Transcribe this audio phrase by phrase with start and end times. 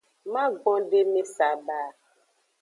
[0.33, 1.79] Magbondeme saba.